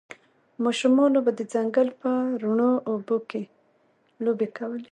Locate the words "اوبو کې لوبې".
2.89-4.47